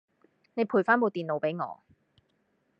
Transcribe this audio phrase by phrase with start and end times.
[0.55, 1.83] 你陪返部電腦畀我